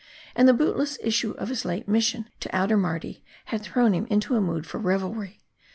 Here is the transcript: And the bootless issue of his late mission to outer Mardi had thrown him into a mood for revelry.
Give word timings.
And 0.35 0.47
the 0.47 0.53
bootless 0.55 0.97
issue 1.03 1.33
of 1.33 1.49
his 1.49 1.63
late 1.63 1.87
mission 1.87 2.27
to 2.39 2.55
outer 2.55 2.75
Mardi 2.75 3.23
had 3.45 3.61
thrown 3.61 3.93
him 3.93 4.07
into 4.07 4.35
a 4.35 4.41
mood 4.41 4.65
for 4.65 4.79
revelry. 4.79 5.43